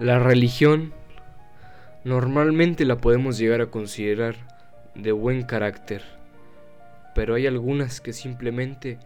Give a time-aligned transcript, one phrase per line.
[0.00, 0.94] La religión
[2.04, 4.34] normalmente la podemos llegar a considerar
[4.94, 6.02] de buen carácter,
[7.14, 8.98] pero hay algunas que simplemente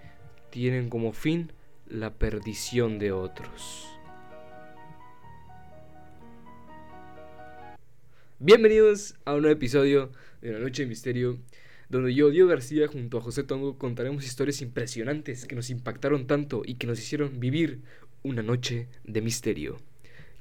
[0.51, 1.51] tienen como fin
[1.89, 3.89] la perdición de otros.
[8.39, 11.41] Bienvenidos a un nuevo episodio de La Noche de Misterio,
[11.89, 16.63] donde yo, Diego García, junto a José Tongo, contaremos historias impresionantes que nos impactaron tanto
[16.65, 17.81] y que nos hicieron vivir
[18.23, 19.79] una noche de misterio.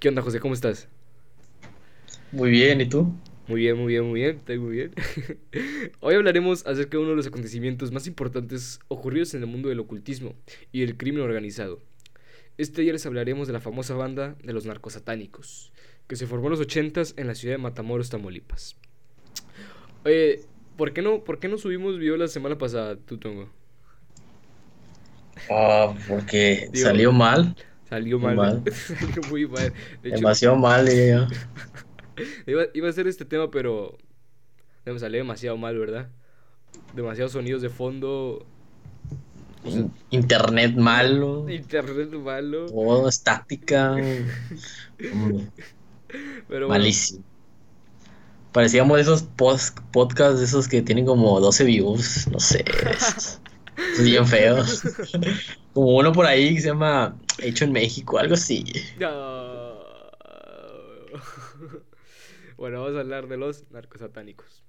[0.03, 0.41] ¿Qué onda, José?
[0.41, 0.89] ¿Cómo estás?
[2.33, 3.15] Muy bien, ¿y tú?
[3.47, 4.91] Muy bien, muy bien, muy bien, estoy muy bien.
[6.01, 9.79] Hoy hablaremos acerca de uno de los acontecimientos más importantes ocurridos en el mundo del
[9.79, 10.35] ocultismo
[10.73, 11.79] y el crimen organizado.
[12.57, 15.71] Este día les hablaremos de la famosa banda de los narcosatánicos,
[16.09, 18.75] que se formó en los ochentas en la ciudad de Matamoros, Tamaulipas.
[20.03, 20.41] Oye,
[20.75, 23.47] ¿por qué no, por qué no subimos video la semana pasada, tú, Tongo?
[25.49, 27.55] Ah, porque salió mal.
[27.89, 28.63] Salió mal.
[28.71, 29.73] salió muy mal.
[30.03, 31.27] Demasiado mal, diría
[32.47, 33.97] iba, iba, a ser este tema, pero
[34.85, 36.09] me salió demasiado mal, ¿verdad?
[36.95, 38.45] Demasiados sonidos de fondo.
[40.09, 41.49] Internet malo.
[41.49, 42.65] Internet malo.
[42.67, 43.95] Todo estática.
[46.47, 47.23] pero Malísimo.
[48.51, 52.63] Parecíamos esos post podcasts esos que tienen como 12 views, no sé.
[53.99, 54.83] bien feos.
[55.73, 58.63] Como uno por ahí que se llama Hecho en México, algo así.
[62.57, 64.63] bueno, vamos a hablar de los narcosatánicos.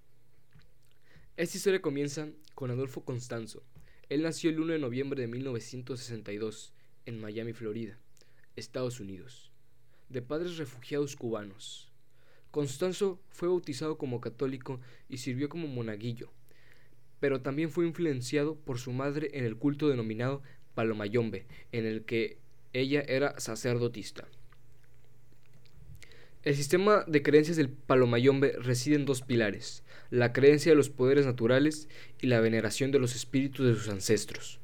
[1.36, 3.62] Esta historia comienza con Adolfo Constanzo.
[4.08, 6.72] Él nació el 1 de noviembre de 1962
[7.04, 7.98] en Miami, Florida,
[8.56, 9.52] Estados Unidos,
[10.08, 11.92] de padres refugiados cubanos.
[12.50, 16.30] Constanzo fue bautizado como católico y sirvió como monaguillo,
[17.20, 20.42] pero también fue influenciado por su madre en el culto denominado
[20.74, 22.38] Palomayombe, en el que
[22.72, 24.26] ella era sacerdotista.
[26.42, 31.24] El sistema de creencias del Palomayombe reside en dos pilares, la creencia de los poderes
[31.24, 31.88] naturales
[32.20, 34.60] y la veneración de los espíritus de sus ancestros.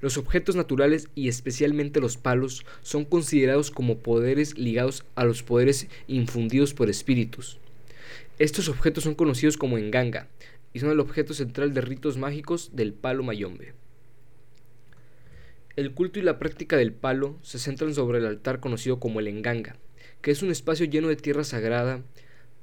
[0.00, 5.86] Los objetos naturales y especialmente los palos son considerados como poderes ligados a los poderes
[6.08, 7.58] infundidos por espíritus.
[8.38, 10.28] Estos objetos son conocidos como enganga
[10.72, 13.74] y son el objeto central de ritos mágicos del palo mayombe.
[15.82, 19.26] El culto y la práctica del palo se centran sobre el altar conocido como el
[19.26, 19.74] enganga,
[20.20, 22.02] que es un espacio lleno de tierra sagrada,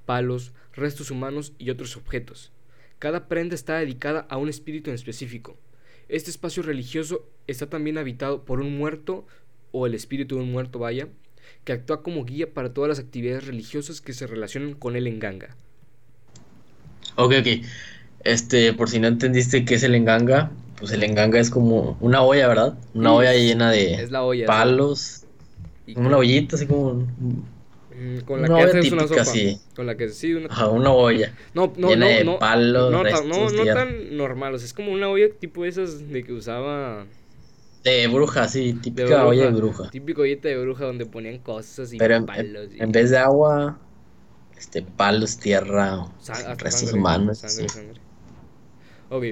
[0.06, 2.54] palos, restos humanos y otros objetos.
[2.98, 5.58] Cada prenda está dedicada a un espíritu en específico.
[6.08, 9.28] Este espacio religioso está también habitado por un muerto,
[9.74, 11.10] o el espíritu de un muerto vaya,
[11.66, 15.58] que actúa como guía para todas las actividades religiosas que se relacionan con el enganga.
[17.18, 17.48] Ok, ok.
[18.24, 22.22] Este, por si no entendiste qué es el enganga, pues el enganga es como una
[22.22, 22.78] olla, ¿verdad?
[22.94, 24.08] Una olla llena de
[24.46, 25.26] palos.
[25.96, 29.24] una ollita así como mm, con la que haces una sopa.
[29.76, 30.70] Con la que sí, una...
[30.70, 31.34] una olla.
[31.54, 34.74] No, no, llena no, de no, palos, no, no, no tan normal, o sea, es
[34.74, 37.06] como una olla tipo esas de que usaba
[37.84, 39.90] de bruja, sí, típica olla de bruja.
[39.90, 42.70] Típico ollita de bruja donde ponían cosas y Pero palos.
[42.78, 43.80] En, vez de agua,
[44.58, 46.06] este palos, tierra,
[46.58, 47.44] restos humanos.
[49.10, 49.24] Ok.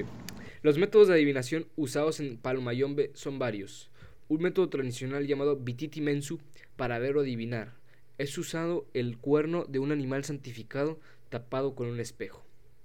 [0.62, 3.90] Los métodos de adivinación usados en Palomayombe son varios.
[4.28, 6.40] Un método tradicional llamado Bititi Mensu
[6.76, 7.74] para ver o adivinar.
[8.18, 10.98] Es usado el cuerno de un animal santificado
[11.28, 12.44] tapado con un espejo.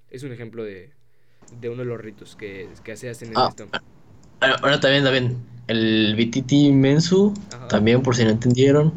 [0.10, 0.92] Es un ejemplo de,
[1.60, 3.68] de uno de los ritos que, que se hacen en ah, esto.
[4.40, 5.38] Ahora también, también.
[5.68, 7.34] El Bititi Mensu,
[7.70, 8.94] también por si no entendieron.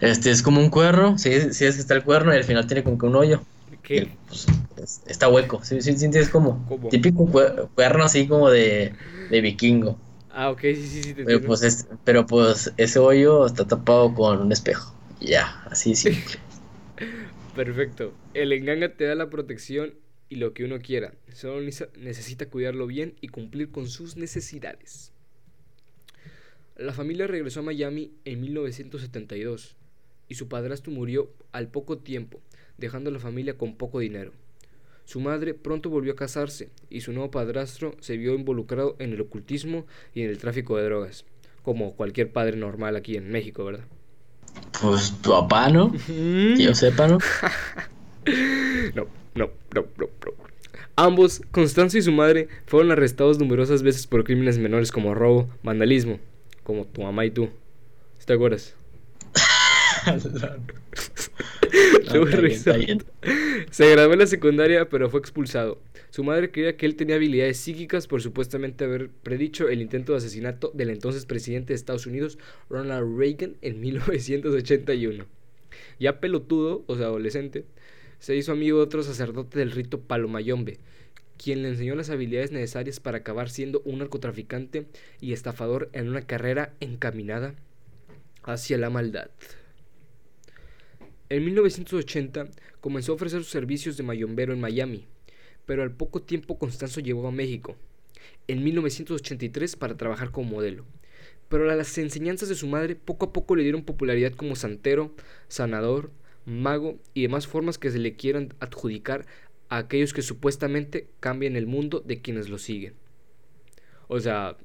[0.00, 1.16] Este es como un cuerno.
[1.18, 3.16] Si es, si es que está el cuerno y al final tiene como que un
[3.16, 3.42] hoyo.
[3.82, 4.10] ¿Qué?
[4.28, 4.46] Pues,
[5.06, 5.62] está hueco.
[5.64, 7.26] Sí, sí, sí, es como típico
[7.74, 8.92] cuerno así como de,
[9.30, 9.96] de vikingo.
[10.32, 11.14] Ah, ok, sí, sí, sí.
[11.14, 14.94] Te pero, pues pero pues ese hoyo está tapado con un espejo.
[15.20, 16.38] Ya, así simple.
[17.54, 18.12] Perfecto.
[18.34, 19.94] El enganga te da la protección
[20.28, 21.14] y lo que uno quiera.
[21.34, 25.12] Solo necesita cuidarlo bien y cumplir con sus necesidades.
[26.76, 29.76] La familia regresó a Miami en 1972
[30.28, 32.40] y su padrastro murió al poco tiempo,
[32.78, 34.32] dejando a la familia con poco dinero.
[35.10, 39.20] Su madre pronto volvió a casarse y su nuevo padrastro se vio involucrado en el
[39.20, 39.84] ocultismo
[40.14, 41.24] y en el tráfico de drogas,
[41.64, 43.86] como cualquier padre normal aquí en México, ¿verdad?
[44.80, 45.90] Pues tu papá, ¿no?
[46.06, 47.18] Que yo sepa, ¿no?
[48.94, 50.32] no, no, no, no, no.
[50.94, 56.20] Ambos, Constanzo y su madre, fueron arrestados numerosas veces por crímenes menores como robo, vandalismo,
[56.62, 57.50] como tu mamá y tú.
[58.24, 58.76] ¿Te acuerdas?
[63.70, 65.80] Se graduó en la secundaria, pero fue expulsado.
[66.10, 70.18] Su madre creía que él tenía habilidades psíquicas por supuestamente haber predicho el intento de
[70.18, 75.26] asesinato del entonces presidente de Estados Unidos, Ronald Reagan, en 1981.
[75.98, 77.64] Ya pelotudo, o sea, adolescente,
[78.18, 80.78] se hizo amigo de otro sacerdote del rito Palomayombe,
[81.42, 84.86] quien le enseñó las habilidades necesarias para acabar siendo un narcotraficante
[85.20, 87.54] y estafador en una carrera encaminada
[88.42, 89.30] hacia la maldad.
[91.30, 92.48] En 1980
[92.80, 95.06] comenzó a ofrecer sus servicios de mayombero en Miami,
[95.64, 97.76] pero al poco tiempo Constanzo llegó a México,
[98.48, 100.84] en 1983 para trabajar como modelo.
[101.48, 105.14] Pero las enseñanzas de su madre poco a poco le dieron popularidad como santero,
[105.46, 106.10] sanador,
[106.46, 109.24] mago y demás formas que se le quieran adjudicar
[109.68, 112.94] a aquellos que supuestamente cambian el mundo de quienes lo siguen.
[114.08, 114.56] O sea,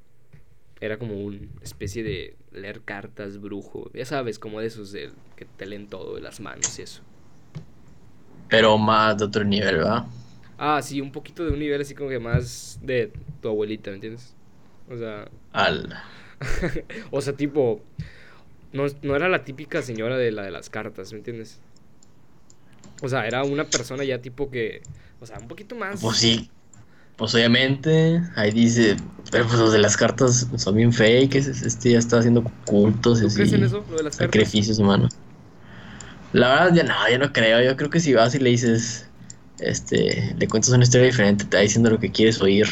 [0.82, 5.46] era como una especie de leer cartas, brujo, ya sabes, como de esos de, que
[5.46, 7.02] te leen todo de las manos y eso.
[8.50, 10.06] Pero más de otro nivel, ¿verdad?
[10.58, 13.12] Ah, sí, un poquito de un nivel así como que más de
[13.42, 14.34] tu abuelita, ¿me entiendes?
[14.90, 15.28] O sea...
[15.52, 15.94] Al...
[17.12, 17.82] o sea, tipo...
[18.72, 21.60] No, no era la típica señora de la de las cartas, ¿me entiendes?
[23.02, 24.82] O sea, era una persona ya tipo que...
[25.20, 26.02] O sea, un poquito más...
[26.02, 26.50] Pues sí.
[27.18, 28.98] Pues obviamente, ahí dice,
[29.32, 33.28] pero pues los de las cartas son bien fake, este ya está haciendo cultos ¿Tú
[33.28, 34.56] así, crees en eso, lo de las cartas?
[34.56, 35.14] sacrificios humanos.
[36.34, 39.10] La verdad, ya no, yo no creo, yo creo que si vas y le dices,
[39.60, 42.68] este, le cuentas una historia diferente, te va diciendo lo que quieres oír,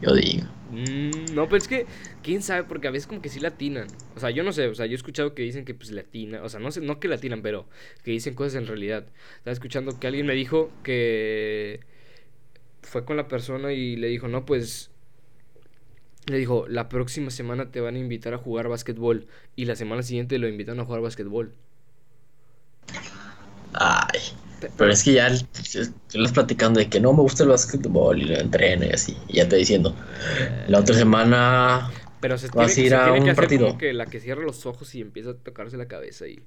[0.00, 0.44] yo digo.
[0.66, 1.86] Mm, no, pero es que,
[2.22, 3.98] quién sabe, porque a veces como que sí latinan.
[4.16, 6.42] O sea, yo no sé, o sea, yo he escuchado que dicen que pues latinan,
[6.42, 7.68] o sea, no sé, no que latinan, pero
[8.02, 9.06] que dicen cosas en realidad.
[9.38, 11.80] Estaba escuchando que alguien me dijo que
[12.86, 14.90] fue con la persona y le dijo, no, pues,
[16.26, 19.26] le dijo, la próxima semana te van a invitar a jugar básquetbol
[19.56, 21.54] y la semana siguiente lo invitan a jugar básquetbol.
[23.72, 24.20] Ay,
[24.76, 28.36] pero es que ya estás platicando de que no me gusta el básquetbol y lo
[28.38, 29.94] entreno y así, y ya te diciendo,
[30.68, 31.90] la otra semana
[32.20, 33.66] Pero se Vas tiene, a ir se a tiene un que hacer partido.
[33.66, 36.44] como que la que cierra los ojos y empieza a tocarse la cabeza y...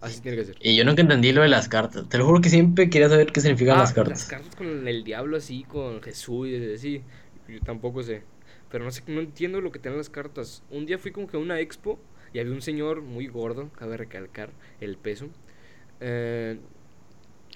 [0.00, 0.56] Así tiene que ser.
[0.60, 2.08] Y yo nunca entendí lo de las cartas.
[2.08, 4.30] Te lo juro que siempre quería saber qué significan Ah, las cartas.
[4.56, 7.02] con el diablo así, con Jesús y así.
[7.48, 8.22] Yo tampoco sé.
[8.70, 10.62] Pero no sé, no entiendo lo que tienen las cartas.
[10.70, 11.98] Un día fui como que a una expo
[12.32, 14.50] y había un señor muy gordo, cabe recalcar
[14.80, 15.28] el peso.
[16.00, 16.58] eh,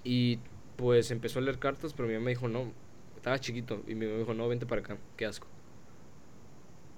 [0.05, 0.39] y
[0.77, 2.73] pues empezó a leer cartas, pero mi mamá me dijo, no,
[3.17, 3.83] estaba chiquito.
[3.89, 5.49] Y mi mamá me dijo, no, vente para acá, qué asco.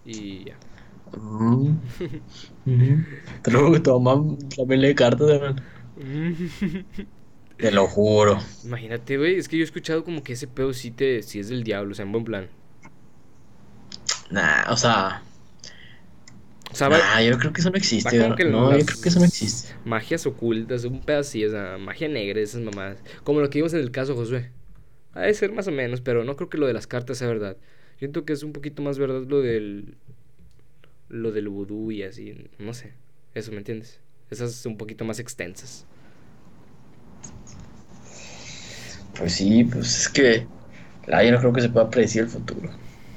[0.04, 0.56] Y ya.
[1.16, 1.78] Mm.
[2.66, 3.04] Ujú.
[3.42, 5.56] Te lo juro que tu mamá también lee cartas, hermano.
[7.56, 8.38] Te lo juro.
[8.62, 11.48] Imagínate, güey, es que yo he escuchado como que ese pedo sí, te, sí es
[11.48, 12.48] del diablo, o sea, en buen plan.
[14.30, 15.22] Nah, o sea,
[16.72, 18.16] O sea, va- nah, yo creo que eso no existe.
[18.18, 19.74] No, yo creo que eso no existe.
[19.84, 23.02] Magias ocultas, un pedacillo, o sea, magia negra, esas mamadas.
[23.24, 24.52] Como lo que vimos en el caso Josué.
[25.14, 27.28] Ha de ser más o menos, pero no creo que lo de las cartas sea
[27.28, 27.56] verdad.
[27.98, 29.96] Siento que es un poquito más verdad lo del.
[31.10, 32.92] Lo del vudú y así, no sé.
[33.34, 34.00] Eso, ¿me entiendes?
[34.30, 35.86] Esas un poquito más extensas.
[39.16, 40.46] Pues sí, pues es que
[41.12, 42.70] ah, yo no creo que se pueda predecir el futuro.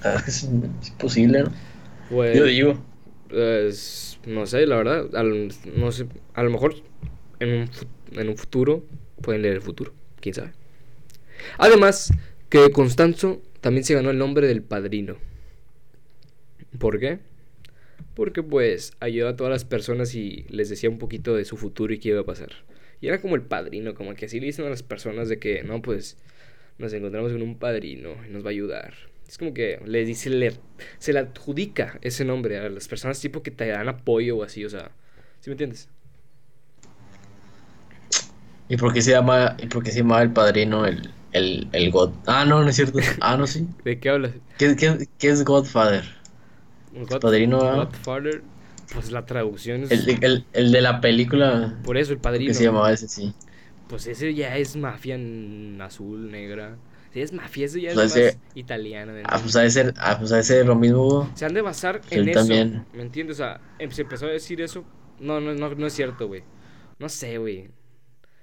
[0.27, 0.43] Es,
[0.81, 1.51] es posible, ¿no?
[2.07, 2.77] Pues, Yo digo.
[3.29, 5.15] pues, no sé, la verdad.
[5.15, 6.75] al- no sé, a lo mejor
[7.39, 7.69] en un,
[8.19, 8.85] en un futuro
[9.21, 9.93] pueden leer el futuro.
[10.21, 10.53] Quién sabe.
[11.57, 12.11] Además,
[12.49, 15.17] que Constanzo también se ganó el nombre del padrino.
[16.79, 17.19] ¿Por qué?
[18.15, 21.93] Porque pues ayudó a todas las personas y les decía un poquito de su futuro
[21.93, 22.51] y qué iba a pasar.
[23.01, 25.63] Y era como el padrino, como que así le dicen a las personas de que,
[25.63, 26.17] no, pues
[26.77, 28.95] nos encontramos con un padrino y nos va a ayudar.
[29.27, 30.53] Es como que le dice, le-
[30.99, 34.65] se le adjudica ese nombre a las personas tipo que te dan apoyo o así,
[34.65, 34.91] o sea,
[35.41, 35.89] ¿sí me entiendes?
[38.69, 41.91] ¿Y por qué se llama, y por qué se llama el padrino el, el, el
[41.91, 42.11] God?
[42.25, 42.99] Ah, no, no es cierto.
[43.21, 43.67] Ah, no, sí.
[43.83, 44.33] ¿De qué hablas?
[44.57, 46.03] ¿Qué, qué, qué es Godfather?
[46.93, 47.85] God- padrino, ¿verdad?
[47.85, 48.41] Godfather,
[48.93, 49.91] pues la traducción es...
[49.91, 51.79] El, el, el de la película.
[51.83, 52.49] Por eso, el padrino.
[52.49, 53.33] ¿Qué se llamaba ese, sí?
[53.87, 56.77] Pues ese ya es mafia en azul, negra.
[57.13, 58.37] Sí, es mafia, eso ya es Pues más.
[58.55, 61.31] ¿me Ah, pues de ser, ah, pues de ser lo mismo.
[61.35, 62.39] Se han de basar en eso.
[62.39, 62.85] también.
[62.93, 63.37] ¿Me entiendes?
[63.37, 64.83] O sea, em- se empezó a decir eso.
[65.19, 66.43] No, no, no, no es cierto, güey.
[66.97, 67.69] No sé, güey.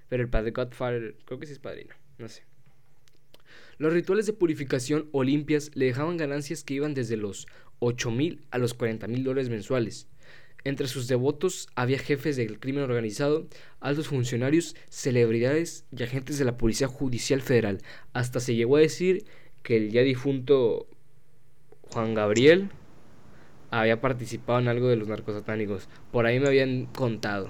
[0.09, 1.95] Pero el padre Godfather, creo que sí es padrino.
[2.19, 2.45] No sé.
[3.79, 7.47] Los rituales de purificación o limpias le dejaban ganancias que iban desde los
[7.81, 10.07] 8 mil a los 40 mil dólares mensuales.
[10.63, 13.47] Entre sus devotos había jefes del crimen organizado,
[13.81, 17.79] altos funcionarios, celebridades y agentes de la Policía Judicial Federal.
[18.13, 19.25] Hasta se llegó a decir
[19.63, 20.87] que el ya difunto
[21.91, 22.71] Juan Gabriel
[23.71, 25.89] había participado en algo de los narcosatánicos.
[26.13, 27.49] Por ahí me habían contado.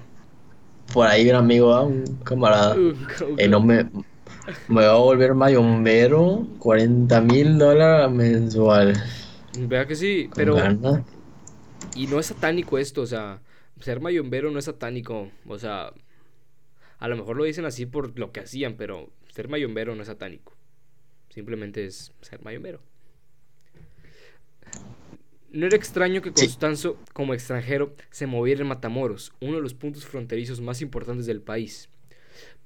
[0.92, 2.76] Por ahí un amigo, ah, un camarada.
[3.38, 3.84] Eh, no me,
[4.68, 8.94] me va a volver mayombero, 40 mil dólares mensual.
[9.58, 10.56] Vea que sí, pero...
[11.96, 13.40] Y no es satánico esto, o sea,
[13.80, 15.92] ser mayombero no es satánico, o sea,
[17.00, 20.08] A lo mejor lo dicen así por lo que hacían, pero ser mayombero no es
[20.08, 20.54] satánico.
[21.30, 22.80] Simplemente es ser mayombero.
[25.50, 30.04] No era extraño que Constanzo, como extranjero, se moviera en Matamoros, uno de los puntos
[30.04, 31.88] fronterizos más importantes del país.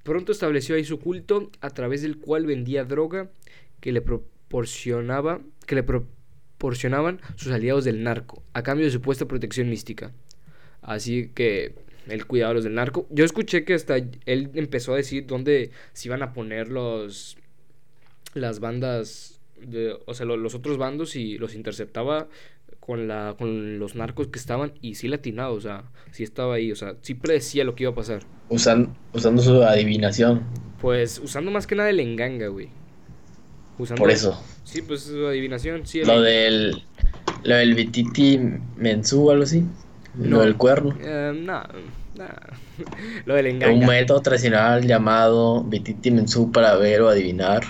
[0.03, 3.31] Pronto estableció ahí su culto, a través del cual vendía droga
[3.81, 5.85] que le proporcionaba, que le
[6.65, 10.13] proporcionaban sus aliados del narco, a cambio de supuesta protección mística.
[10.81, 11.75] Así que
[12.09, 13.07] el cuidado de los del narco.
[13.11, 17.37] Yo escuché que hasta él empezó a decir dónde se iban a poner los
[18.33, 22.29] las bandas, de, o sea, los otros bandos y los interceptaba
[22.81, 26.73] con, la, con los narcos que estaban y sí latinado, o sea, sí estaba ahí,
[26.73, 28.23] o sea, sí predecía lo que iba a pasar.
[28.49, 30.43] Usan, usando su adivinación.
[30.81, 32.71] Pues usando más que nada el enganga, güey.
[33.79, 34.41] Usando, Por eso.
[34.65, 36.05] Sí, pues su adivinación, sí.
[36.05, 36.83] Lo del,
[37.43, 38.39] lo del Vititi
[38.77, 39.65] Mensú o algo así.
[40.19, 40.97] lo del cuerno.
[41.01, 41.63] Eh, no,
[42.17, 42.25] no.
[43.25, 43.75] lo del enganga.
[43.75, 47.63] Un método tradicional llamado Vititi Mensú para ver o adivinar.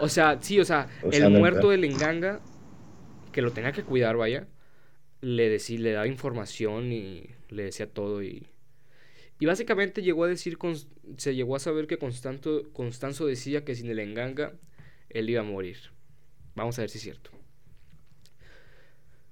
[0.00, 2.40] O sea, sí, o sea, el muerto del enganga,
[3.30, 4.46] que lo tenía que cuidar, vaya,
[5.20, 8.48] le, decía, le daba información y le decía todo y...
[9.38, 10.56] Y básicamente llegó a decir,
[11.16, 14.52] se llegó a saber que Constanzo, Constanzo decía que sin el enganga
[15.14, 15.78] él iba a morir.
[16.54, 17.30] Vamos a ver si es cierto.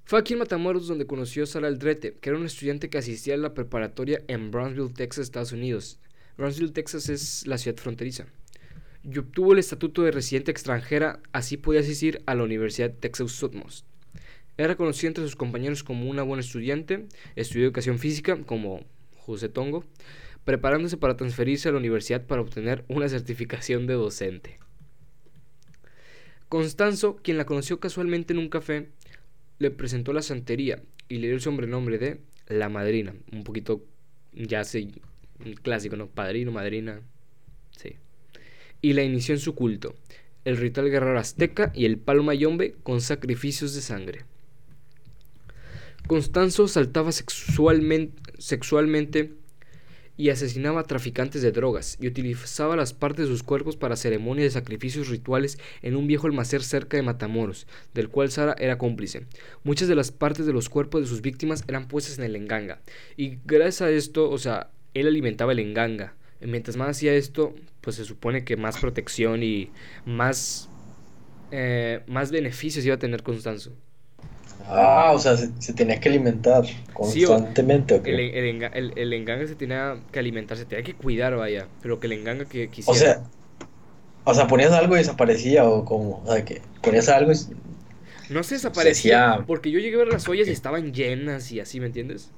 [0.04, 3.34] Fue aquí en Matamoros donde conoció a Sara Aldrete, que era un estudiante que asistía
[3.34, 6.00] a la preparatoria en Brownsville, Texas, Estados Unidos.
[6.36, 8.26] Brownsville, Texas es la ciudad fronteriza.
[9.04, 13.86] Y obtuvo el estatuto de residente extranjera, así podía asistir a la Universidad Texas Southmost.
[14.56, 17.06] Era conocido entre sus compañeros como una buena estudiante,
[17.36, 18.84] estudió educación física como
[19.16, 19.84] José Tongo,
[20.44, 24.58] preparándose para transferirse a la universidad para obtener una certificación de docente.
[26.50, 28.88] Constanzo, quien la conoció casualmente en un café,
[29.60, 33.84] le presentó la santería y le dio el sobrenombre de la madrina, un poquito
[34.32, 34.88] ya sé,
[35.62, 36.08] clásico, ¿no?
[36.08, 37.02] Padrino, madrina,
[37.70, 37.94] sí.
[38.82, 39.94] Y la inició en su culto,
[40.44, 44.24] el ritual guerrero azteca y el palo mayombe con sacrificios de sangre.
[46.08, 49.34] Constanzo saltaba sexualmente, sexualmente
[50.20, 54.44] y asesinaba a traficantes de drogas y utilizaba las partes de sus cuerpos para ceremonias
[54.44, 59.22] de sacrificios rituales en un viejo almacén cerca de Matamoros, del cual Sara era cómplice.
[59.64, 62.82] Muchas de las partes de los cuerpos de sus víctimas eran puestas en el enganga
[63.16, 66.14] y gracias a esto, o sea, él alimentaba el enganga.
[66.42, 69.70] Mientras más hacía esto, pues se supone que más protección y
[70.04, 70.68] más,
[71.50, 73.72] eh, más beneficios iba a tener Constanzo.
[74.66, 78.00] Ah, o sea, se, tenía que alimentar constantemente.
[78.04, 78.20] Sí, el,
[78.74, 81.66] el, el, enganga se tenía que alimentar, se tenía que cuidar, vaya.
[81.82, 82.92] Pero que el enganga que quisiera.
[82.92, 83.22] O sea,
[84.24, 87.36] o sea, ponías algo y desaparecía, o como, o sea, que ponías algo y.
[88.28, 91.80] No se desaparecía, porque yo llegué a ver las ollas y estaban llenas y así,
[91.80, 92.30] ¿me entiendes?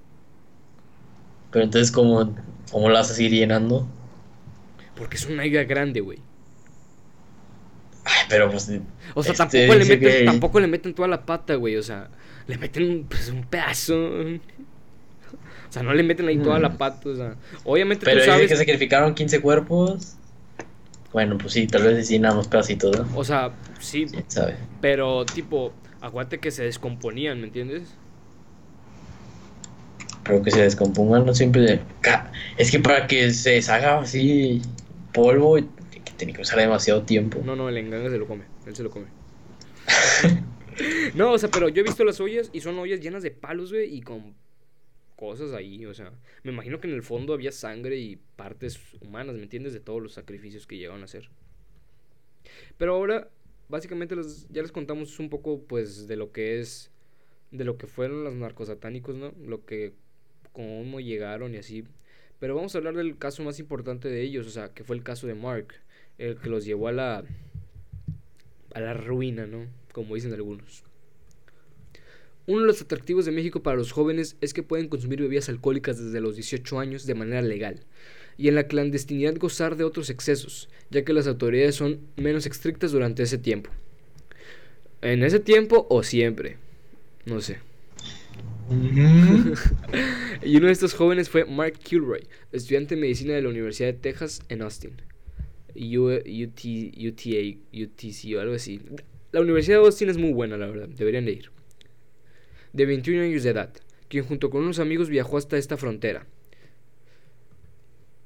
[1.50, 2.34] Pero entonces, ¿cómo,
[2.70, 3.86] cómo las vas a seguir llenando?
[4.96, 6.18] Porque es una olla grande, güey.
[8.32, 8.70] Pero pues.
[9.14, 11.76] O sea, este, tampoco, le meten, tampoco le meten toda la pata, güey.
[11.76, 12.08] O sea,
[12.46, 13.94] le meten pues, un pedazo.
[13.94, 17.10] O sea, no le meten ahí toda la pata.
[17.10, 18.06] O sea, obviamente.
[18.06, 18.48] Pero tú sabes...
[18.48, 20.14] que sacrificaron 15 cuerpos.
[21.12, 23.06] Bueno, pues sí, tal vez sí, nada más pedacitos, ¿no?
[23.18, 24.06] O sea, sí.
[24.28, 24.56] sabe?
[24.80, 27.82] Pero, tipo, aguante que se descomponían, ¿me entiendes?
[30.24, 31.82] Pero que se descompongan no siempre.
[32.56, 34.62] Es que para que se deshaga así
[35.12, 35.58] polvo
[36.22, 37.42] tiene que usar demasiado tiempo.
[37.44, 38.44] No, no, el enganga se lo come.
[38.64, 39.06] Él se lo come.
[41.16, 43.72] no, o sea, pero yo he visto las ollas y son ollas llenas de palos,
[43.72, 44.36] güey, y con
[45.16, 46.12] cosas ahí, o sea,
[46.44, 49.72] me imagino que en el fondo había sangre y partes humanas, ¿me entiendes?
[49.72, 51.28] De todos los sacrificios que llegaron a hacer.
[52.78, 53.28] Pero ahora,
[53.68, 54.14] básicamente
[54.50, 56.92] ya les contamos un poco, pues, de lo que es,
[57.50, 59.34] de lo que fueron los narcosatánicos, ¿no?
[59.44, 59.92] Lo que,
[60.52, 61.82] cómo llegaron y así.
[62.38, 65.02] Pero vamos a hablar del caso más importante de ellos, o sea, que fue el
[65.02, 65.74] caso de Mark
[66.22, 67.24] el que los llevó a la
[68.74, 69.66] a la ruina, ¿no?
[69.92, 70.84] Como dicen algunos.
[72.46, 76.02] Uno de los atractivos de México para los jóvenes es que pueden consumir bebidas alcohólicas
[76.02, 77.80] desde los 18 años de manera legal
[78.36, 82.92] y en la clandestinidad gozar de otros excesos, ya que las autoridades son menos estrictas
[82.92, 83.70] durante ese tiempo.
[85.02, 86.56] En ese tiempo o siempre,
[87.26, 87.58] no sé.
[90.42, 93.98] y uno de estos jóvenes fue Mark Kilroy, estudiante de medicina de la Universidad de
[93.98, 94.92] Texas en Austin.
[95.74, 96.60] UT,
[96.96, 98.80] UTA, UTC o algo así.
[99.32, 101.50] La Universidad de Austin es muy buena, la verdad, deberían de ir.
[102.72, 103.72] De 21 años de edad,
[104.08, 106.26] quien junto con unos amigos viajó hasta esta frontera.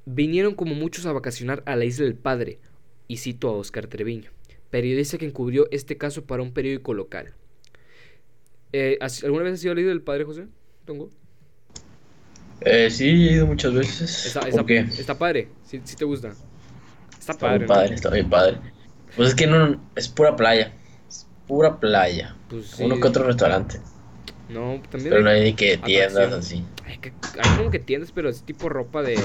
[0.05, 2.59] Vinieron como muchos a vacacionar a la isla del Padre,
[3.07, 4.31] y cito a Oscar Treviño,
[4.69, 7.33] periodista que encubrió este caso para un periódico local.
[8.73, 10.47] Eh, ¿Alguna vez has sido a la isla del Padre, José?
[10.85, 11.09] ¿Tongo?
[12.61, 14.35] Eh, sí, he ido muchas veces.
[14.99, 16.35] Está padre, si te gusta.
[17.27, 17.67] Está Está padre, ¿no?
[17.67, 18.57] padre, está muy padre.
[19.15, 20.71] Pues es que no, es pura playa.
[21.09, 22.35] Es pura playa.
[22.49, 22.83] Pues sí.
[22.83, 23.79] Uno que otro restaurante.
[24.49, 26.39] No, también Pero no hay, ni que tiendas atracción.
[26.39, 26.65] así.
[26.85, 27.11] hay, que-
[27.43, 29.19] hay como que tiendas, pero es tipo ropa de...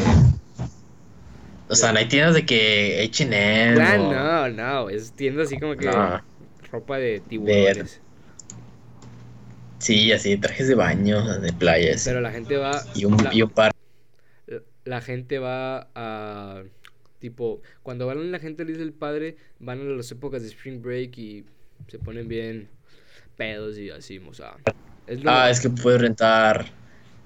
[1.68, 5.58] O sea, no hay tiendas de que H&M Ah, o- no, no, es tiendas así
[5.60, 6.20] como que No.
[6.72, 8.00] ropa de tiburones.
[9.78, 12.02] Sí, así, trajes de baño, de playas.
[12.04, 12.82] Pero la gente va...
[12.94, 13.72] Y un, la- y un par.
[14.84, 16.62] la gente va a
[17.22, 20.82] tipo cuando van la gente le dice el padre van a las épocas de spring
[20.82, 21.44] break y
[21.88, 22.68] se ponen bien
[23.36, 24.56] pedos y así o sea
[25.06, 26.66] es lo- Ah, es que puedes rentar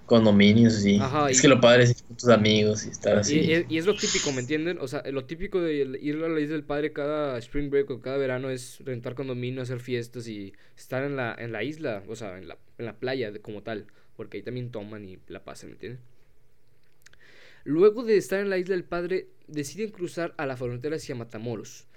[0.06, 0.96] condominios, sí.
[1.02, 3.40] Ajá, es y- que lo padre es con tus amigos y estar así.
[3.40, 6.28] y, y- y es lo típico me entienden o sea lo típico de ir a
[6.28, 10.28] la isla del padre cada spring break o cada verano es rentar condominio hacer fiestas
[10.28, 13.62] y estar en la en la isla o sea en la, en la playa como
[13.62, 13.86] tal
[14.16, 16.00] porque ahí también toman y la pasan me entienden
[17.66, 21.88] Luego de estar en la isla del Padre, deciden cruzar a la frontera hacia Matamoros.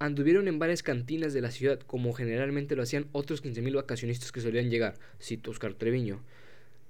[0.00, 4.40] Anduvieron en varias cantinas de la ciudad, como generalmente lo hacían otros 15.000 vacacionistas que
[4.40, 4.94] solían llegar.
[5.22, 6.20] Cito Oscar Treviño.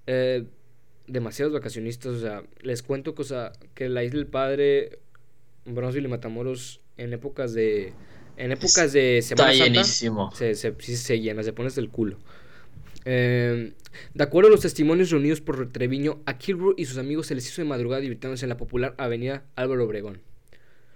[0.07, 0.47] Eh,
[1.07, 5.00] demasiados vacacionistas, o sea, les cuento cosa, que la isla del Padre,
[5.66, 7.93] Bronzeville y Matamoros, en épocas de.
[8.38, 10.33] En épocas de Semana Está Santa, llenísimo.
[10.35, 12.16] se, se, se llena, se pone hasta el culo.
[13.04, 13.73] Eh,
[14.14, 17.46] de acuerdo a los testimonios reunidos por Treviño, a Kilbro y sus amigos se les
[17.49, 20.20] hizo de madrugada divirtiéndose en la popular avenida Álvaro Obregón.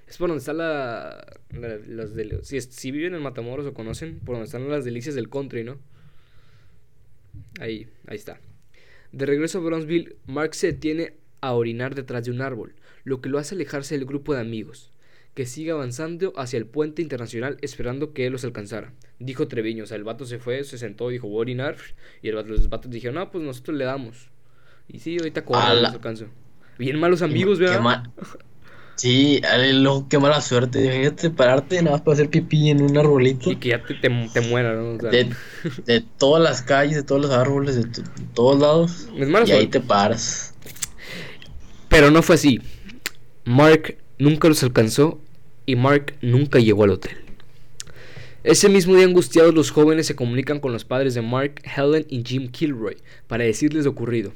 [0.08, 1.36] Es por donde está la...
[1.52, 2.10] la- las
[2.46, 5.78] si, si viven en Matamoros o conocen, por donde están las delicias del country, ¿no?
[7.60, 8.40] Ahí, ahí está.
[9.12, 12.74] De regreso a Bronzeville, Mark se detiene a orinar detrás de un árbol,
[13.04, 14.92] lo que lo hace alejarse del grupo de amigos,
[15.38, 18.92] que sigue avanzando hacia el puente internacional esperando que él los alcanzara.
[19.20, 21.76] Dijo Treviño, o sea, el vato se fue, se sentó, dijo, voy a orinar,
[22.22, 24.30] y el vato- los vatos dijeron, no, pues nosotros le damos.
[24.88, 25.80] Y sí, ahorita Ala.
[25.82, 26.26] los alcanzo.
[26.76, 27.80] Bien malos amigos, Qué ¿verdad?
[27.80, 28.12] ma-
[28.96, 29.40] Sí,
[29.74, 30.84] loco, qué mala suerte.
[30.84, 33.52] Imagínate pararte nada más para hacer pipí en un arbolito.
[33.52, 34.94] Y que ya te, te, te muera, ¿no?
[34.96, 35.30] O sea, De,
[35.86, 38.02] de todas las calles, de todos los árboles, de, to-
[38.34, 39.08] todos lados.
[39.16, 40.52] Es mala y ahí te paras.
[41.88, 42.60] Pero no fue así.
[43.44, 45.20] Mark nunca los alcanzó
[45.68, 47.12] y Mark nunca llegó al hotel.
[48.42, 52.24] Ese mismo día angustiados los jóvenes se comunican con los padres de Mark, Helen y
[52.24, 54.32] Jim Kilroy para decirles lo ocurrido.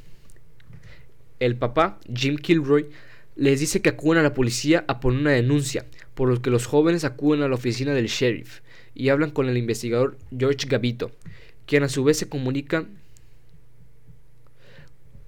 [1.40, 2.90] El papá, Jim Kilroy,
[3.34, 6.66] les dice que acuden a la policía a poner una denuncia, por lo que los
[6.66, 8.60] jóvenes acuden a la oficina del sheriff
[8.94, 11.12] y hablan con el investigador George Gavito,
[11.64, 12.84] quien a su vez se comunica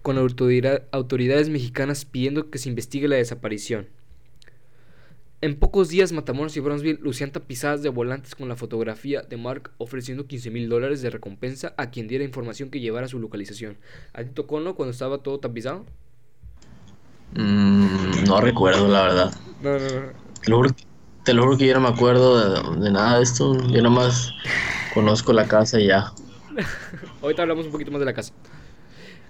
[0.02, 3.86] con autoridad- autoridades mexicanas pidiendo que se investigue la desaparición.
[5.40, 9.72] En pocos días, Matamoros y Bronzeville lucían tapizadas de volantes con la fotografía de Mark
[9.76, 13.76] ofreciendo 15 mil dólares de recompensa a quien diera información que llevara a su localización.
[14.14, 14.74] ¿A ti tocó, no?
[14.74, 15.84] Cuando estaba todo tapizado.
[17.34, 19.34] Mm, no recuerdo, la verdad.
[19.62, 20.12] No, no, no.
[20.42, 20.70] Te lo juro,
[21.24, 23.54] te lo juro que yo no me acuerdo de, de nada de esto.
[23.68, 24.32] Yo nomás
[24.94, 26.12] conozco la casa y ya.
[27.22, 28.32] Ahorita hablamos un poquito más de la casa.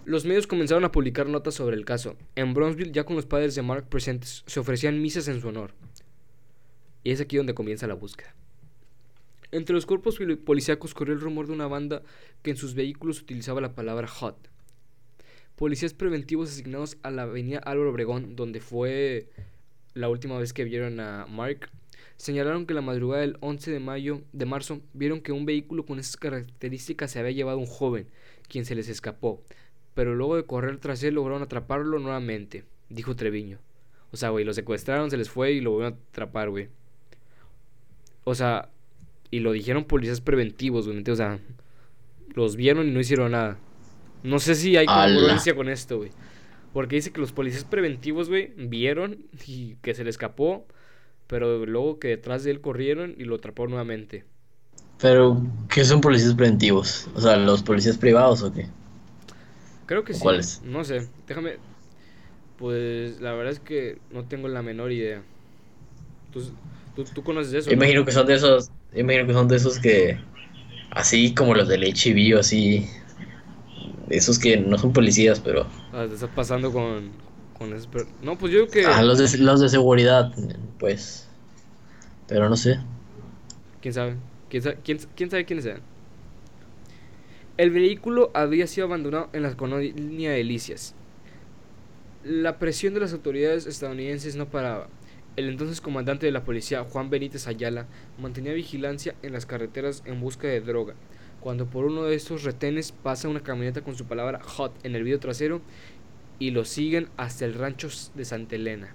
[0.04, 2.16] Los medios comenzaron a publicar notas sobre el caso.
[2.36, 5.72] En Bronzeville, ya con los padres de Mark presentes, se ofrecían misas en su honor.
[7.04, 8.34] Y es aquí donde comienza la búsqueda.
[9.52, 12.02] Entre los cuerpos poli- policíacos corrió el rumor de una banda
[12.42, 14.50] que en sus vehículos utilizaba la palabra hot.
[15.56, 19.28] Policías preventivos asignados a la avenida Álvaro Obregón, donde fue
[19.94, 21.70] la última vez que vieron a Mark,
[22.16, 26.00] señalaron que la madrugada del 11 de mayo de marzo vieron que un vehículo con
[26.00, 28.08] esas características se había llevado a un joven,
[28.48, 29.44] quien se les escapó,
[29.94, 33.58] pero luego de correr tras él lograron atraparlo nuevamente, dijo Treviño.
[34.10, 36.68] O sea, güey, lo secuestraron, se les fue y lo volvieron a atrapar, güey.
[38.24, 38.70] O sea,
[39.30, 41.38] y lo dijeron policías preventivos, güey, o sea,
[42.34, 43.58] los vieron y no hicieron nada.
[44.22, 46.10] No sé si hay congruencia con esto, güey.
[46.72, 50.66] Porque dice que los policías preventivos, güey, vieron y que se le escapó,
[51.26, 54.24] pero luego que detrás de él corrieron y lo atrapó nuevamente.
[55.00, 57.08] Pero, ¿qué son policías preventivos?
[57.14, 58.68] O sea, ¿los policías privados o qué?
[59.86, 60.20] Creo que sí.
[60.20, 60.62] ¿Cuáles?
[60.64, 61.56] No sé, déjame.
[62.56, 65.22] Pues la verdad es que no tengo la menor idea.
[66.32, 66.42] ¿Tú,
[66.94, 67.74] tú, tú conoces eso?
[67.74, 67.86] No?
[67.86, 70.18] imagino que son de esos, imagino que son de esos que,
[70.90, 72.88] así como los del HIV o así,
[74.08, 77.12] esos que no son policías, pero, Ah, te estás pasando con,
[77.58, 78.96] con esos per- No, pues yo creo que.
[78.96, 80.32] ah, los de, los de seguridad,
[80.78, 81.28] pues,
[82.26, 82.80] pero no sé.
[83.80, 84.16] ¿Quién sabe?
[84.48, 85.82] ¿Quién sabe, quién, quién sabe quiénes sean?
[87.56, 90.94] El vehículo había sido abandonado en la colonia de Delicias.
[92.24, 94.88] La presión de las autoridades estadounidenses no paraba.
[95.36, 97.88] El entonces comandante de la policía, Juan Benítez Ayala,
[98.20, 100.94] mantenía vigilancia en las carreteras en busca de droga.
[101.40, 105.02] Cuando por uno de estos retenes pasa una camioneta con su palabra hot en el
[105.02, 105.60] video trasero
[106.38, 108.94] y lo siguen hasta el rancho de Santa Elena.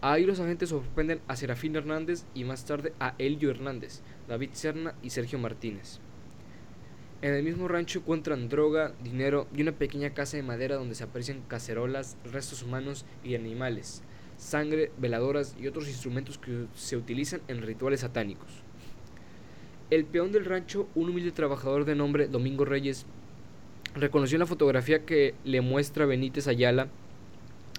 [0.00, 4.94] Ahí los agentes sorprenden a Serafín Hernández y más tarde a Elio Hernández, David Serna
[5.02, 6.00] y Sergio Martínez.
[7.22, 11.04] En el mismo rancho encuentran droga, dinero y una pequeña casa de madera donde se
[11.04, 14.02] aprecian cacerolas, restos humanos y animales,
[14.38, 18.48] sangre, veladoras y otros instrumentos que se utilizan en rituales satánicos.
[19.90, 23.04] El peón del rancho, un humilde trabajador de nombre Domingo Reyes,
[23.94, 26.88] reconoció la fotografía que le muestra Benítez Ayala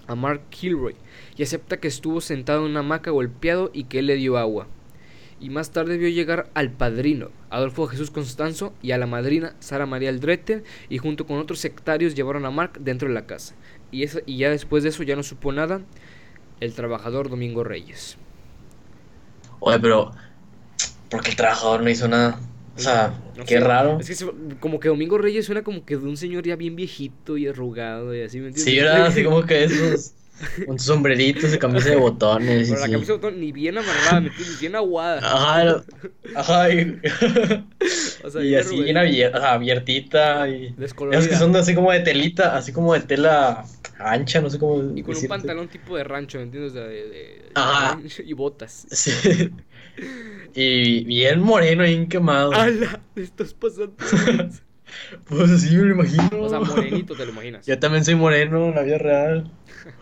[0.06, 0.96] a Mark Kilroy
[1.36, 4.66] y acepta que estuvo sentado en una hamaca golpeado y que él le dio agua.
[5.38, 9.86] Y más tarde vio llegar al padrino, Adolfo Jesús Constanzo, y a la madrina, Sara
[9.86, 13.54] María Aldrete, y junto con otros sectarios llevaron a Mark dentro de la casa.
[13.90, 15.80] Y, y ya después de eso ya no supo nada
[16.60, 18.16] el trabajador Domingo Reyes.
[19.60, 20.12] Oye, pero
[21.08, 22.38] ¿por qué el trabajador no hizo nada?
[22.76, 23.14] O sea,
[23.46, 23.98] qué raro.
[24.00, 27.36] Es que como que Domingo Reyes suena como que de un señor ya bien viejito
[27.36, 28.72] y arrugado y así, ¿me entiendes?
[28.72, 30.14] Sí, era así como que esos
[30.66, 32.68] con sus sombreritos y camisa de botones.
[32.68, 35.20] Pero la camisa de botones ni bien amarrada, ¿me Bien aguada.
[35.22, 35.84] Ajá,
[36.34, 36.70] ajá.
[36.70, 37.00] Y,
[38.24, 40.48] o sea, y así bien abiertita.
[40.48, 40.74] Y...
[40.78, 43.64] Es que son así como de telita, así como de tela
[43.98, 44.96] ancha, no sé cómo.
[44.96, 46.72] Y con un pantalón tipo de rancho, ¿me entiendes?
[46.72, 48.00] De, de, Ajá.
[48.24, 48.86] Y botas.
[48.90, 49.12] Sí.
[50.54, 52.52] Y bien moreno, bien quemado.
[52.52, 53.00] ¡Hala!
[53.16, 53.94] Estás pasando.
[55.28, 56.28] pues así me lo imagino.
[56.40, 57.66] O sea, morenito te lo imaginas.
[57.66, 59.50] Yo también soy moreno en la vida real.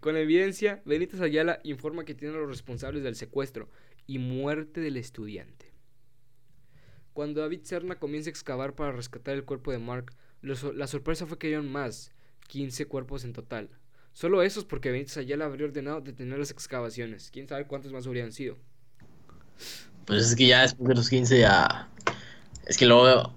[0.00, 3.68] Con evidencia, Benítez Ayala informa que tiene a los responsables del secuestro
[4.06, 5.72] y muerte del estudiante.
[7.12, 11.38] Cuando David Serna comienza a excavar para rescatar el cuerpo de Mark, la sorpresa fue
[11.38, 12.12] que hayan más,
[12.48, 13.68] 15 cuerpos en total.
[14.12, 17.30] Solo esos porque Benítez Ayala habría ordenado detener las excavaciones.
[17.30, 18.58] Quién sabe cuántos más habrían sido.
[20.06, 21.88] Pues es que ya después de los 15 ya...
[22.66, 23.34] Es que luego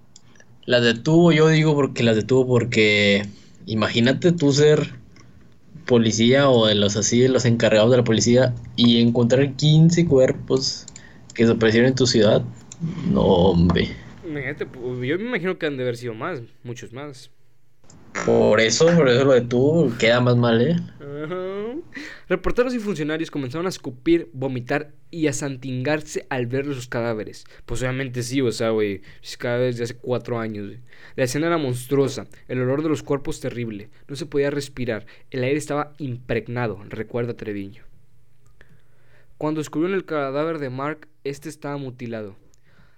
[0.66, 3.28] las detuvo, yo digo porque las detuvo porque
[3.66, 5.03] imagínate tú ser
[5.86, 10.86] policía o de los así, de los encargados de la policía y encontrar 15 cuerpos
[11.34, 12.42] que desaparecieron en tu ciudad.
[13.10, 13.90] No, hombre.
[14.24, 17.30] Pues, yo me imagino que han de haber sido más, muchos más.
[18.26, 20.76] Por eso, por eso lo de tú queda más mal, ¿eh?
[22.28, 27.46] Reporteros y funcionarios comenzaron a escupir, vomitar y a santingarse al ver sus cadáveres.
[27.66, 29.02] Pues obviamente sí, o sea, güey,
[29.38, 30.78] cadáveres de hace cuatro años.
[31.16, 35.44] La escena era monstruosa, el olor de los cuerpos terrible, no se podía respirar, el
[35.44, 37.84] aire estaba impregnado, recuerda Treviño.
[39.38, 42.38] Cuando descubrieron el cadáver de Mark, este estaba mutilado.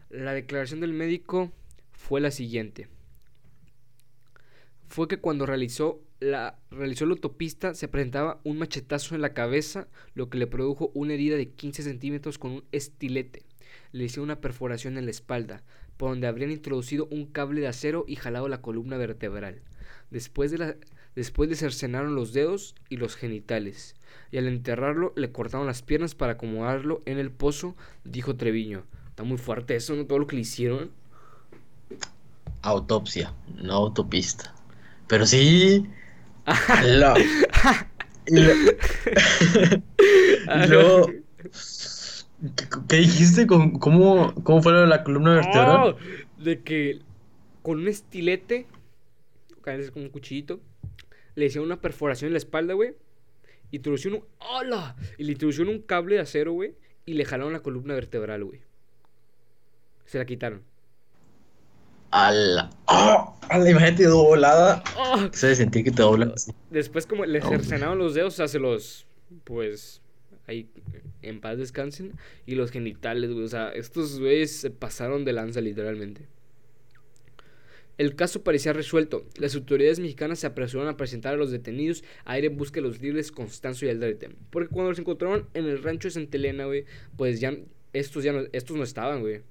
[0.09, 1.51] La declaración del médico
[1.91, 2.87] fue la siguiente
[4.87, 9.87] fue que cuando realizó la, realizó la autopista se presentaba un machetazo en la cabeza,
[10.13, 13.45] lo que le produjo una herida de 15 centímetros con un estilete.
[13.91, 15.63] Le hicieron una perforación en la espalda,
[15.97, 19.61] por donde habrían introducido un cable de acero y jalado la columna vertebral.
[20.09, 20.75] Después, de la,
[21.15, 23.95] después le cercenaron los dedos y los genitales,
[24.31, 28.83] y al enterrarlo le cortaron las piernas para acomodarlo en el pozo, dijo Treviño.
[29.09, 30.05] Está muy fuerte eso, ¿no?
[30.05, 30.91] Todo lo que le hicieron.
[32.61, 34.53] Autopsia, no autopista.
[35.07, 35.85] Pero sí.
[40.69, 41.07] Lo,
[42.87, 43.47] ¿qué, dijiste?
[43.47, 45.95] ¿Cómo, ¿Cómo fue lo la columna vertebral?
[46.37, 46.99] de que
[47.61, 48.67] con un estilete,
[49.61, 50.59] con un cuchillito,
[51.33, 52.95] le hicieron una perforación en la espalda, güey.
[53.71, 54.25] Introducieron un.
[54.39, 54.95] ¡Hola!
[55.17, 56.75] Y le introdujeron un cable de acero, güey.
[57.05, 58.61] Y le jalaron la columna vertebral, güey.
[60.05, 60.61] Se la quitaron.
[62.11, 63.34] A la, ¡Oh!
[63.55, 64.83] A la imagen te doblada.
[64.97, 65.27] Oh.
[65.31, 66.33] Se debe sentir que te doblan
[66.69, 69.05] Después, como le cercenaron los dedos, o sea, se los.
[69.43, 70.01] Pues.
[70.47, 70.69] Ahí
[71.21, 72.13] en paz descansen.
[72.45, 73.45] Y los genitales, güey.
[73.45, 76.27] O sea, estos güeyes se pasaron de lanza, literalmente.
[77.97, 79.25] El caso parecía resuelto.
[79.37, 82.87] Las autoridades mexicanas se apresuraron a presentar a los detenidos a ir en busca de
[82.87, 84.29] los líderes Constanzo y Aldrete.
[84.49, 87.55] Porque cuando los encontraron en el rancho de Santa Elena, güey, pues ya
[87.93, 89.41] estos ya no, estos no estaban, güey.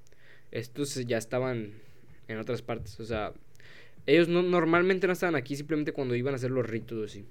[0.51, 1.73] Estos ya estaban
[2.29, 3.01] en otras partes.
[3.01, 3.33] O sea,
[4.07, 7.25] ellos no, normalmente no estaban aquí simplemente cuando iban a hacer los ritos así.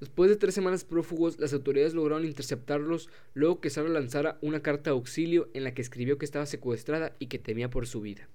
[0.00, 4.90] Después de tres semanas prófugos, las autoridades lograron interceptarlos luego que Sara lanzara una carta
[4.90, 8.28] de auxilio en la que escribió que estaba secuestrada y que temía por su vida.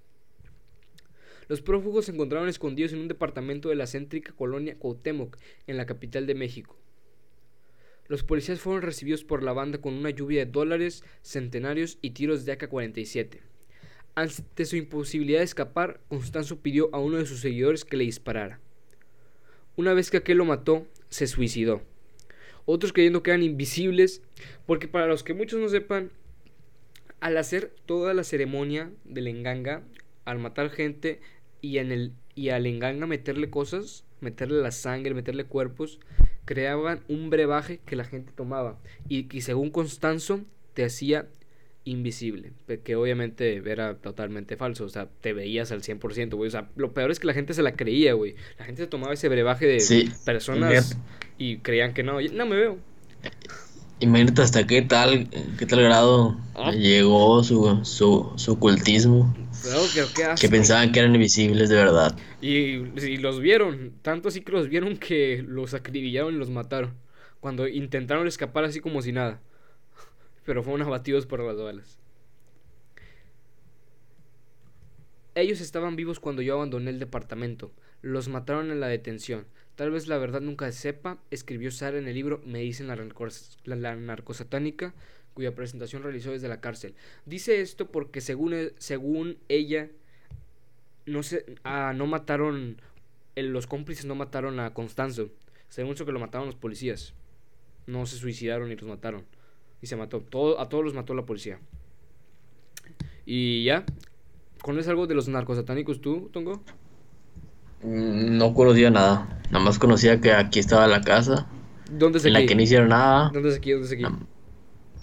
[1.48, 5.86] Los prófugos se encontraron escondidos en un departamento de la céntrica colonia Cuauhtémoc, en la
[5.86, 6.78] capital de México.
[8.08, 12.44] Los policías fueron recibidos por la banda con una lluvia de dólares, centenarios y tiros
[12.44, 13.40] de AK-47.
[14.16, 18.60] Ante su imposibilidad de escapar, Constanzo pidió a uno de sus seguidores que le disparara.
[19.76, 21.82] Una vez que aquel lo mató, se suicidó.
[22.66, 24.22] Otros creyendo que eran invisibles,
[24.68, 26.12] porque para los que muchos no sepan,
[27.22, 29.82] al hacer toda la ceremonia del enganga,
[30.26, 31.20] al matar gente
[31.62, 36.00] y, en el, y al enganga meterle cosas, meterle la sangre, meterle cuerpos,
[36.46, 38.80] creaban un brebaje que la gente tomaba.
[39.10, 40.42] Y que según Constanzo
[40.74, 41.30] te hacía
[41.86, 46.70] invisible, que obviamente era totalmente falso, o sea, te veías al 100%, güey, o sea,
[46.76, 49.28] lo peor es que la gente se la creía, güey, la gente se tomaba ese
[49.28, 50.98] brebaje de personas
[51.38, 52.78] y creían que no, no me veo.
[54.00, 56.72] Imagínate hasta qué tal, qué tal grado ah.
[56.72, 59.34] llegó su, su, su ocultismo.
[60.40, 62.18] que, pensaban que eran invisibles de verdad.
[62.42, 66.94] Y, y, los vieron, tanto así que los vieron que los acribillaron y los mataron.
[67.40, 69.42] Cuando intentaron escapar así como si nada
[70.46, 72.00] pero fueron abatidos por las balas.
[75.36, 77.72] Ellos estaban vivos cuando yo abandoné el departamento.
[78.02, 79.46] Los mataron en la detención.
[79.76, 83.96] Tal vez la verdad nunca se sepa, escribió Sara en el libro Me dicen la,
[83.96, 84.94] narcosatánica,
[85.34, 86.94] cuya presentación realizó desde la cárcel.
[87.26, 89.90] Dice esto porque según, e, según ella,
[91.08, 92.80] no, se, ah, no mataron,
[93.36, 95.32] los cómplices no mataron a Constanzo.
[95.70, 97.16] Según eso que lo mataron los policías.
[97.88, 99.26] No se suicidaron ni los mataron
[99.84, 100.22] y se mató.
[100.22, 101.60] Todo, a todos los mató la policía.
[103.26, 103.84] Y ya.
[104.62, 106.64] ¿Conoces algo de los narcosatánicos tú, Tongo?
[107.84, 109.42] Mm, no conocía nada.
[109.52, 111.48] Nada más conocía que aquí estaba la casa.
[111.92, 112.30] ¿Dónde es aquí?
[112.30, 113.30] En la que no hicieron nada.
[113.34, 113.72] ¿Dónde es aquí?
[113.72, 114.06] ¿Dónde es aquí?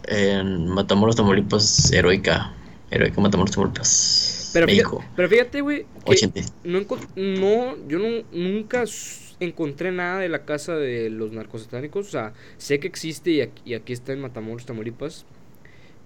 [0.04, 2.54] En Matamoros, Tamaulipas, Heroica.
[2.90, 4.50] Heroica Matamoros, Tamaulipas.
[4.54, 4.96] Pero México.
[4.96, 5.86] Fíjate, pero fíjate, güey.
[6.64, 6.80] No,
[7.16, 8.84] no, yo no, nunca
[9.40, 12.08] encontré nada de la casa de los narcosatánicos.
[12.08, 15.24] O sea, sé que existe y aquí, y aquí está en Matamoros, Tamaulipas.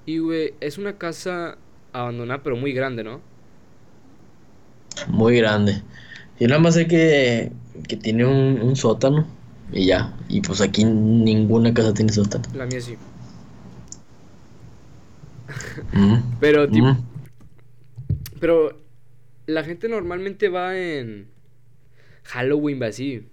[0.07, 1.59] Y, güey, es una casa
[1.93, 3.21] abandonada, pero muy grande, ¿no?
[5.09, 5.83] Muy grande.
[6.39, 7.53] Yo nada más sé que,
[7.89, 9.27] que tiene un, sótano
[9.73, 10.15] y ya.
[10.29, 12.45] Y pues aquí ninguna casa tiene sótano.
[12.55, 12.97] La mía sí.
[15.93, 16.17] Mm.
[16.41, 16.87] pero, tipo.
[16.87, 17.05] Mm.
[18.41, 18.79] Pero
[19.47, 21.29] la gente normalmente va en
[22.25, 23.29] Halloween va así.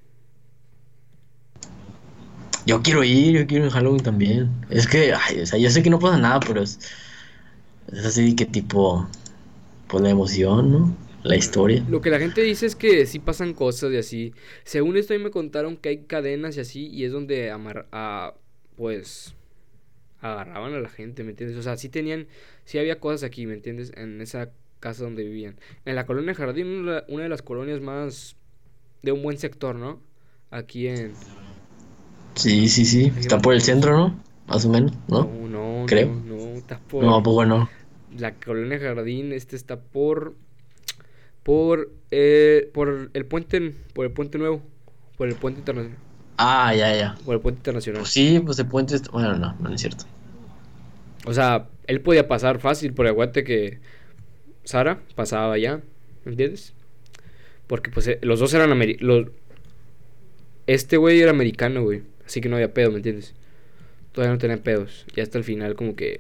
[2.65, 4.51] Yo quiero ir, yo quiero ir en Halloween también.
[4.69, 6.79] Es que, ay, o sea, yo sé que no pasa nada, pero es,
[7.91, 9.07] es así que tipo,
[9.87, 10.95] pues la emoción, ¿no?
[11.23, 11.83] La historia.
[11.89, 14.33] Lo que la gente dice es que sí pasan cosas y así.
[14.63, 18.35] Según esto, me contaron que hay cadenas y así, y es donde amar, a,
[18.75, 19.35] pues,
[20.19, 21.57] agarraban a la gente, ¿me entiendes?
[21.57, 22.27] O sea, sí tenían,
[22.65, 23.91] sí había cosas aquí, ¿me entiendes?
[23.95, 25.59] En esa casa donde vivían.
[25.85, 28.35] En la colonia Jardín, una de las colonias más
[29.01, 29.99] de un buen sector, ¿no?
[30.49, 31.13] Aquí en...
[32.35, 33.11] Sí, sí, sí.
[33.17, 34.19] Está por el centro, ¿no?
[34.47, 35.25] Más o menos, ¿no?
[35.25, 36.07] No, no, Creo.
[36.07, 37.03] No, no, está por...
[37.03, 37.69] No, pues bueno.
[38.17, 40.35] La colonia Jardín, este está por...
[41.43, 44.61] Por, eh, por el puente, por el puente nuevo,
[45.17, 45.97] por el puente internacional.
[46.37, 47.15] Ah, ya, ya.
[47.25, 48.01] Por el puente internacional.
[48.01, 50.05] Pues sí, pues el puente, bueno, no, no es cierto.
[51.25, 53.79] O sea, él podía pasar fácil por el aguante que
[54.63, 55.81] Sara pasaba allá,
[56.25, 56.73] ¿me entiendes?
[57.71, 59.29] Porque pues eh, los dos eran americanos.
[60.67, 62.01] Este güey era americano, güey.
[62.25, 63.33] Así que no había pedo, ¿me entiendes?
[64.11, 65.05] Todavía no tenían pedos.
[65.15, 66.19] Y hasta el final como que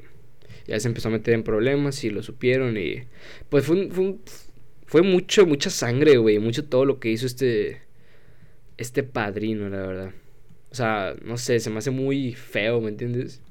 [0.65, 3.03] ya se empezó a meter en problemas y lo supieron y...
[3.49, 4.15] Pues fue, fue,
[4.85, 6.39] fue mucho, mucha sangre, güey.
[6.39, 7.81] Mucho todo lo que hizo este...
[8.77, 10.11] Este padrino, la verdad.
[10.71, 13.41] O sea, no sé, se me hace muy feo, ¿me entiendes?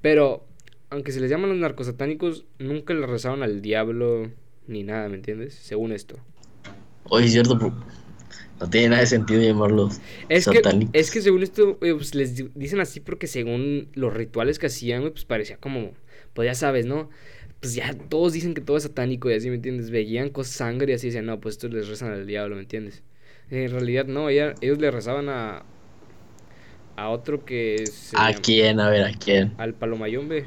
[0.00, 0.46] Pero,
[0.88, 4.30] aunque se les llaman los narcosatánicos, nunca le rezaban al diablo
[4.66, 5.52] ni nada, ¿me entiendes?
[5.52, 6.18] Según esto.
[7.08, 7.56] Oye, es cierto,
[8.60, 10.62] no tiene nada de sentido llamarlos es Que,
[10.92, 15.24] es que según esto, pues les dicen así porque según los rituales que hacían, pues
[15.24, 15.92] parecía como,
[16.32, 17.10] pues ya sabes, ¿no?
[17.60, 19.90] Pues ya todos dicen que todo es satánico y así, ¿me entiendes?
[19.90, 23.02] Veían cosas sangre y así decían, no, pues estos les rezan al diablo, ¿me entiendes?
[23.50, 25.64] En realidad no, ellos le rezaban a,
[26.96, 27.84] a otro que
[28.16, 28.80] ¿A quién?
[28.80, 29.52] A ver, ¿a quién?
[29.58, 30.44] Al Palomayombe.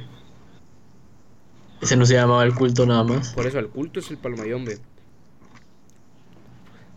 [1.81, 3.33] Ese no se llamaba el culto nada más.
[3.33, 4.77] Por eso, el culto es el Palomayombe.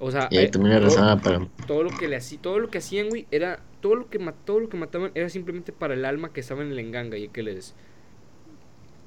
[0.00, 1.48] O sea, y ahí también todo, para...
[1.66, 4.60] todo lo que le hacía, todo lo que hacían, güey, era todo lo que todo
[4.60, 7.42] lo que mataban era simplemente para el alma que estaba en el enganga y que
[7.42, 7.74] les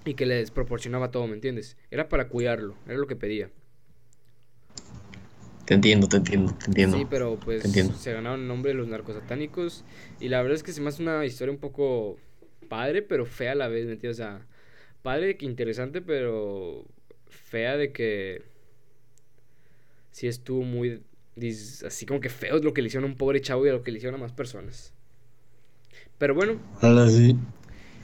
[0.03, 1.77] y que les proporcionaba todo, ¿me entiendes?
[1.91, 3.49] Era para cuidarlo, era lo que pedía.
[5.65, 6.97] Te entiendo, te entiendo, te entiendo.
[6.97, 9.85] Sí, pero pues se ganaron el nombre de los narcosatánicos
[10.19, 12.17] y la verdad es que se me hace una historia un poco
[12.67, 14.19] padre, pero fea a la vez, ¿me entiendes?
[14.19, 14.45] O sea,
[15.01, 16.85] padre que interesante, pero
[17.29, 18.50] fea de que
[20.11, 21.01] sí estuvo muy
[21.85, 23.83] así como que feo lo que le hicieron a un pobre chavo y a lo
[23.83, 24.93] que le hicieron a más personas.
[26.17, 26.59] Pero bueno.
[26.81, 27.35] Ahora sí.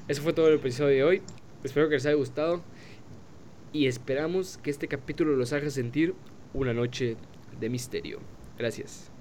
[0.07, 1.21] Eso fue todo el episodio de hoy.
[1.63, 2.63] Espero que les haya gustado.
[3.73, 6.15] Y esperamos que este capítulo los haga sentir
[6.53, 7.17] una noche
[7.59, 8.19] de misterio.
[8.57, 9.11] Gracias.